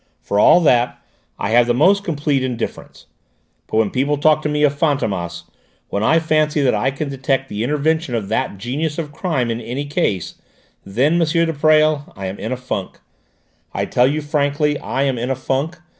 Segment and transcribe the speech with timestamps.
[0.19, 0.99] For all that
[1.37, 3.05] I have the most complete indifference!
[3.67, 5.43] But when people talk to me of Fantômas,
[5.89, 9.61] when I fancy that I can detect the intervention of that genius of crime in
[9.61, 10.41] any case,
[10.83, 11.27] then, M.
[11.27, 12.99] de Presles, I am in a funk!
[13.75, 15.77] I tell you frankly I am in a funk.